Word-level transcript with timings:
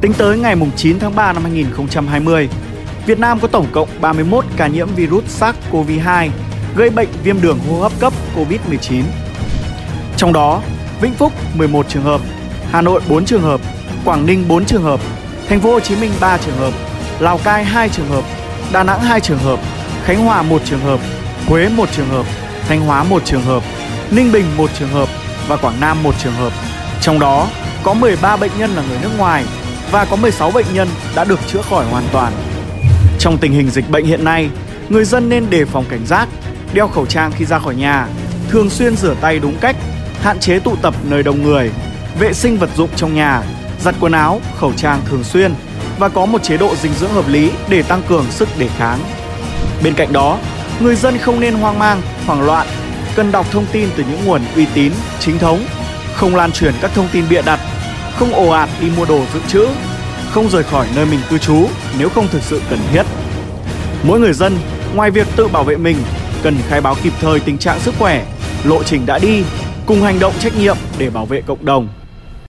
Tính 0.00 0.12
tới 0.12 0.38
ngày 0.38 0.56
9 0.76 0.98
tháng 0.98 1.14
3 1.14 1.32
năm 1.32 1.42
2020, 1.42 2.48
Việt 3.06 3.18
Nam 3.18 3.40
có 3.40 3.48
tổng 3.48 3.66
cộng 3.72 3.88
31 4.00 4.44
ca 4.56 4.66
nhiễm 4.66 4.88
virus 4.94 5.42
SARS-CoV-2 5.42 6.28
gây 6.76 6.90
bệnh 6.90 7.08
viêm 7.24 7.40
đường 7.40 7.58
hô 7.58 7.80
hấp 7.80 7.92
cấp 8.00 8.12
COVID-19. 8.36 9.02
Trong 10.16 10.32
đó, 10.32 10.62
Vĩnh 11.00 11.14
Phúc 11.14 11.32
11 11.54 11.88
trường 11.88 12.02
hợp, 12.02 12.20
Hà 12.70 12.82
Nội 12.82 13.00
4 13.08 13.24
trường 13.24 13.42
hợp, 13.42 13.60
Quảng 14.04 14.26
Ninh 14.26 14.48
4 14.48 14.64
trường 14.64 14.82
hợp, 14.82 15.00
Thành 15.48 15.60
phố 15.60 15.72
Hồ 15.72 15.80
Chí 15.80 15.96
Minh 15.96 16.10
3 16.20 16.38
trường 16.38 16.56
hợp, 16.56 16.72
Lào 17.18 17.38
Cai 17.38 17.64
2 17.64 17.88
trường 17.88 18.08
hợp, 18.08 18.24
Đà 18.72 18.82
Nẵng 18.82 19.00
2 19.00 19.20
trường 19.20 19.38
hợp, 19.38 19.60
Khánh 20.04 20.24
Hòa 20.24 20.42
1 20.42 20.62
trường 20.64 20.80
hợp, 20.80 21.00
Huế 21.46 21.68
1 21.68 21.88
trường 21.92 22.08
hợp, 22.08 22.26
Thanh 22.68 22.80
Hóa 22.80 23.04
1 23.04 23.22
trường 23.24 23.42
hợp, 23.42 23.62
Ninh 24.10 24.32
Bình 24.32 24.44
1 24.56 24.70
trường 24.78 24.88
hợp 24.88 25.08
và 25.48 25.56
Quảng 25.56 25.80
Nam 25.80 26.02
1 26.02 26.14
trường 26.18 26.34
hợp. 26.34 26.52
Trong 27.00 27.18
đó 27.18 27.48
có 27.82 27.94
13 27.94 28.36
bệnh 28.36 28.50
nhân 28.58 28.70
là 28.70 28.82
người 28.88 28.98
nước 29.02 29.10
ngoài 29.18 29.44
và 29.90 30.04
có 30.04 30.16
16 30.16 30.50
bệnh 30.50 30.66
nhân 30.74 30.88
đã 31.14 31.24
được 31.24 31.40
chữa 31.46 31.62
khỏi 31.62 31.86
hoàn 31.86 32.04
toàn. 32.12 32.32
Trong 33.18 33.38
tình 33.38 33.52
hình 33.52 33.70
dịch 33.70 33.90
bệnh 33.90 34.04
hiện 34.04 34.24
nay, 34.24 34.50
người 34.88 35.04
dân 35.04 35.28
nên 35.28 35.50
đề 35.50 35.64
phòng 35.64 35.84
cảnh 35.88 36.06
giác, 36.06 36.28
đeo 36.72 36.88
khẩu 36.88 37.06
trang 37.06 37.32
khi 37.36 37.44
ra 37.44 37.58
khỏi 37.58 37.74
nhà, 37.74 38.06
thường 38.48 38.70
xuyên 38.70 38.96
rửa 38.96 39.14
tay 39.20 39.38
đúng 39.38 39.56
cách, 39.60 39.76
hạn 40.20 40.38
chế 40.38 40.58
tụ 40.58 40.76
tập 40.76 40.94
nơi 41.08 41.22
đông 41.22 41.42
người, 41.42 41.70
vệ 42.20 42.32
sinh 42.32 42.56
vật 42.56 42.70
dụng 42.76 42.90
trong 42.96 43.14
nhà, 43.14 43.42
giặt 43.80 43.94
quần 44.00 44.12
áo, 44.12 44.40
khẩu 44.56 44.72
trang 44.76 45.00
thường 45.10 45.24
xuyên 45.24 45.54
và 45.98 46.08
có 46.08 46.26
một 46.26 46.42
chế 46.42 46.56
độ 46.56 46.74
dinh 46.82 46.92
dưỡng 46.94 47.12
hợp 47.12 47.28
lý 47.28 47.50
để 47.68 47.82
tăng 47.82 48.02
cường 48.08 48.26
sức 48.30 48.48
đề 48.58 48.68
kháng. 48.78 48.98
Bên 49.84 49.94
cạnh 49.94 50.12
đó, 50.12 50.38
người 50.80 50.96
dân 50.96 51.18
không 51.18 51.40
nên 51.40 51.54
hoang 51.54 51.78
mang, 51.78 52.02
hoảng 52.26 52.42
loạn, 52.42 52.66
cần 53.16 53.32
đọc 53.32 53.46
thông 53.50 53.66
tin 53.72 53.88
từ 53.96 54.04
những 54.10 54.24
nguồn 54.24 54.42
uy 54.56 54.66
tín, 54.74 54.92
chính 55.20 55.38
thống, 55.38 55.64
không 56.14 56.36
lan 56.36 56.52
truyền 56.52 56.74
các 56.80 56.90
thông 56.94 57.08
tin 57.12 57.24
bịa 57.30 57.42
đặt, 57.42 57.60
không 58.20 58.34
ồ 58.34 58.48
ạt 58.48 58.68
đi 58.80 58.90
mua 58.96 59.04
đồ 59.04 59.22
dự 59.34 59.40
trữ, 59.48 59.66
không 60.30 60.50
rời 60.50 60.62
khỏi 60.62 60.86
nơi 60.96 61.06
mình 61.06 61.20
cư 61.30 61.38
trú 61.38 61.66
nếu 61.98 62.08
không 62.08 62.28
thực 62.28 62.42
sự 62.42 62.60
cần 62.70 62.78
thiết. 62.92 63.02
Mỗi 64.02 64.20
người 64.20 64.32
dân, 64.32 64.58
ngoài 64.94 65.10
việc 65.10 65.26
tự 65.36 65.48
bảo 65.48 65.64
vệ 65.64 65.76
mình, 65.76 65.96
cần 66.42 66.56
khai 66.68 66.80
báo 66.80 66.96
kịp 67.02 67.12
thời 67.20 67.40
tình 67.40 67.58
trạng 67.58 67.80
sức 67.80 67.94
khỏe, 67.98 68.26
lộ 68.64 68.82
trình 68.82 69.06
đã 69.06 69.18
đi, 69.18 69.44
cùng 69.86 70.02
hành 70.02 70.18
động 70.18 70.32
trách 70.38 70.56
nhiệm 70.56 70.76
để 70.98 71.10
bảo 71.10 71.26
vệ 71.26 71.42
cộng 71.46 71.64
đồng. 71.64 71.88